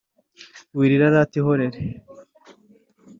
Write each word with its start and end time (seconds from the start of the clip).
Wirira 0.77 1.07
rata 1.13 1.35
ihorere 1.39 1.79